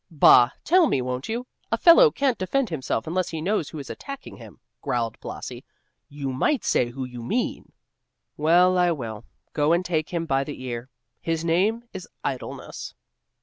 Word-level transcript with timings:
"Bah! 0.09 0.49
tell 0.63 0.87
me, 0.87 0.99
won't 0.99 1.29
you? 1.29 1.45
A 1.71 1.77
fellow 1.77 2.09
can't 2.09 2.39
defend 2.39 2.69
himself 2.71 3.05
unless 3.05 3.29
he 3.29 3.39
knows 3.39 3.69
who 3.69 3.77
is 3.77 3.87
attacking 3.91 4.37
him," 4.37 4.59
growled 4.81 5.19
Blasi. 5.19 5.63
"You 6.09 6.33
might 6.33 6.63
say 6.63 6.89
who 6.89 7.05
you 7.05 7.21
mean." 7.21 7.71
"Well, 8.35 8.79
I 8.79 8.91
will. 8.93 9.25
Go 9.53 9.73
and 9.73 9.85
take 9.85 10.09
him 10.09 10.25
by 10.25 10.43
the 10.43 10.63
ear. 10.63 10.89
His 11.21 11.45
name 11.45 11.83
is 11.93 12.07
Idleness!" 12.23 12.95